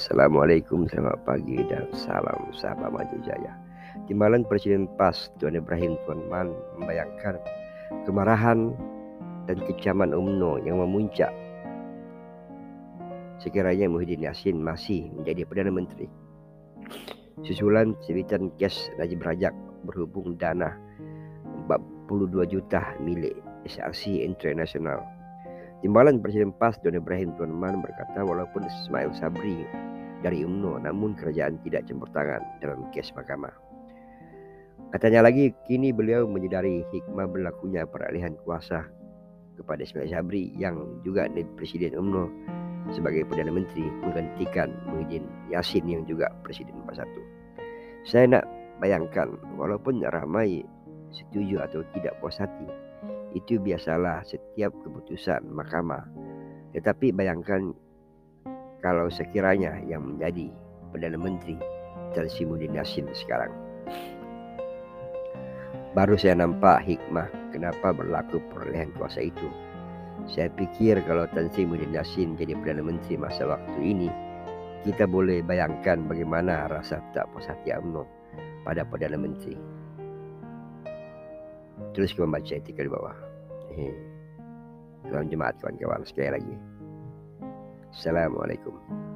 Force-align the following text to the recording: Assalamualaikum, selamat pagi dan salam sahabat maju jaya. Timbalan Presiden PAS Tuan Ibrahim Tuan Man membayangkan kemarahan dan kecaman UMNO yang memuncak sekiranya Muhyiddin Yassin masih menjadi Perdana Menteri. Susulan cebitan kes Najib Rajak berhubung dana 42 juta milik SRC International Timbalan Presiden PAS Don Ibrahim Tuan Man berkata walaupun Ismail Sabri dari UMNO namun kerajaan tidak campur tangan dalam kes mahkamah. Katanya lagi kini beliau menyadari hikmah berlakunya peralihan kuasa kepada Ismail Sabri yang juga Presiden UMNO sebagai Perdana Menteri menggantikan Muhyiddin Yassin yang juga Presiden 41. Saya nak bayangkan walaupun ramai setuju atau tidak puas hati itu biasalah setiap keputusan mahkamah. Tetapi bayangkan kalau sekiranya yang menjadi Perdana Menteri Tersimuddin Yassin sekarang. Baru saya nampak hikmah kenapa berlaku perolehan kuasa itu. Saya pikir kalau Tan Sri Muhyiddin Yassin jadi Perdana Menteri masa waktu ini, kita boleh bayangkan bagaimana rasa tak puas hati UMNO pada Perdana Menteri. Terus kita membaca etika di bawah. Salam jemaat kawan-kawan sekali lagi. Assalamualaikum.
Assalamualaikum, 0.00 0.88
selamat 0.88 1.28
pagi 1.28 1.60
dan 1.68 1.84
salam 1.92 2.48
sahabat 2.56 2.88
maju 2.88 3.20
jaya. 3.20 3.52
Timbalan 4.08 4.48
Presiden 4.48 4.88
PAS 4.96 5.28
Tuan 5.36 5.52
Ibrahim 5.52 5.92
Tuan 6.08 6.24
Man 6.32 6.56
membayangkan 6.80 7.36
kemarahan 8.08 8.72
dan 9.44 9.60
kecaman 9.68 10.16
UMNO 10.16 10.64
yang 10.64 10.80
memuncak 10.80 11.28
sekiranya 13.44 13.92
Muhyiddin 13.92 14.24
Yassin 14.24 14.64
masih 14.64 15.12
menjadi 15.20 15.44
Perdana 15.44 15.68
Menteri. 15.68 16.08
Susulan 17.44 17.92
cebitan 18.00 18.48
kes 18.56 18.88
Najib 18.96 19.20
Rajak 19.20 19.52
berhubung 19.84 20.40
dana 20.40 20.80
42 21.68 22.48
juta 22.48 22.96
milik 23.04 23.36
SRC 23.68 24.24
International 24.24 25.20
Timbalan 25.80 26.20
Presiden 26.20 26.52
PAS 26.60 26.76
Don 26.84 26.92
Ibrahim 26.92 27.32
Tuan 27.40 27.56
Man 27.56 27.80
berkata 27.80 28.20
walaupun 28.20 28.68
Ismail 28.68 29.16
Sabri 29.16 29.64
dari 30.20 30.44
UMNO 30.44 30.84
namun 30.84 31.16
kerajaan 31.16 31.60
tidak 31.64 31.88
campur 31.88 32.08
tangan 32.12 32.40
dalam 32.60 32.88
kes 32.92 33.12
mahkamah. 33.16 33.52
Katanya 34.90 35.26
lagi 35.30 35.54
kini 35.70 35.94
beliau 35.94 36.26
menyadari 36.26 36.82
hikmah 36.90 37.30
berlakunya 37.30 37.86
peralihan 37.86 38.34
kuasa 38.42 38.90
kepada 39.54 39.86
Ismail 39.86 40.10
Sabri 40.10 40.50
yang 40.56 40.80
juga 41.06 41.30
Presiden 41.54 41.94
UMNO 41.94 42.24
sebagai 42.90 43.28
Perdana 43.28 43.52
Menteri 43.54 43.86
menggantikan 44.02 44.72
Muhyiddin 44.88 45.22
Yassin 45.52 45.84
yang 45.86 46.02
juga 46.08 46.32
Presiden 46.42 46.74
41. 46.88 47.06
Saya 48.08 48.24
nak 48.40 48.44
bayangkan 48.80 49.36
walaupun 49.60 50.00
ramai 50.10 50.64
setuju 51.12 51.60
atau 51.60 51.84
tidak 51.92 52.16
puas 52.18 52.40
hati 52.40 52.66
itu 53.36 53.62
biasalah 53.62 54.26
setiap 54.26 54.74
keputusan 54.82 55.46
mahkamah. 55.54 56.02
Tetapi 56.74 57.14
bayangkan 57.14 57.74
kalau 58.80 59.12
sekiranya 59.12 59.80
yang 59.84 60.04
menjadi 60.04 60.48
Perdana 60.90 61.20
Menteri 61.20 61.56
Tersimuddin 62.16 62.74
Yassin 62.74 63.06
sekarang. 63.14 63.52
Baru 65.94 66.18
saya 66.18 66.38
nampak 66.38 66.82
hikmah 66.86 67.28
kenapa 67.54 67.94
berlaku 67.94 68.42
perolehan 68.50 68.90
kuasa 68.98 69.22
itu. 69.30 69.48
Saya 70.28 70.52
pikir 70.52 71.00
kalau 71.08 71.24
Tan 71.32 71.48
Sri 71.50 71.64
Muhyiddin 71.64 71.96
Yassin 71.96 72.34
jadi 72.34 72.58
Perdana 72.58 72.82
Menteri 72.82 73.16
masa 73.18 73.46
waktu 73.46 73.78
ini, 73.80 74.08
kita 74.82 75.04
boleh 75.04 75.44
bayangkan 75.44 76.02
bagaimana 76.08 76.70
rasa 76.70 77.02
tak 77.12 77.28
puas 77.32 77.46
hati 77.46 77.72
UMNO 77.74 78.04
pada 78.64 78.82
Perdana 78.86 79.18
Menteri. 79.18 79.56
Terus 81.96 82.14
kita 82.14 82.26
membaca 82.28 82.52
etika 82.54 82.82
di 82.84 82.90
bawah. 82.92 83.16
Salam 85.10 85.26
jemaat 85.26 85.58
kawan-kawan 85.58 86.06
sekali 86.06 86.30
lagi. 86.38 86.69
Assalamualaikum. 87.90 89.09